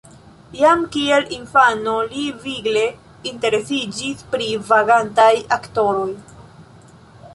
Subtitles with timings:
[0.59, 2.85] Jam kiel infano li vigle
[3.33, 5.31] interesiĝis pri vagantaj
[5.61, 6.11] aktoroj.